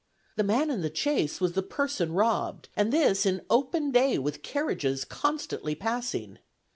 [0.35, 4.41] The man in the chaise was the person robbed, and this in open day with
[4.41, 6.39] carriages constantly passing.